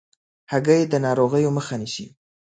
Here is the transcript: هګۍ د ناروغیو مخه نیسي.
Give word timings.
هګۍ 0.51 0.81
د 0.87 0.93
ناروغیو 1.05 1.55
مخه 1.57 1.75
نیسي. 1.81 2.05